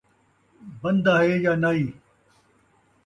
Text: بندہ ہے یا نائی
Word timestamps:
بندہ 0.81 1.13
ہے 1.21 1.29
یا 1.43 1.53
نائی 1.63 1.85